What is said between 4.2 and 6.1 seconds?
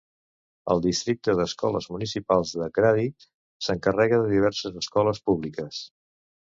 de diverses escoles públiques.